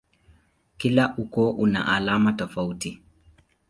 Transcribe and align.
Kila 0.77 1.13
ukoo 1.21 1.49
una 1.63 1.85
alama 1.95 2.33
tofauti. 2.33 3.01